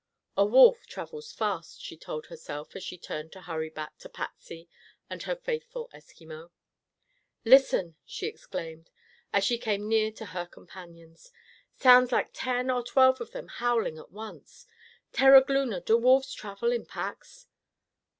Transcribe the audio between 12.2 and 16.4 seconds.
ten or twelve of them howling at once. Terogloona, do wolves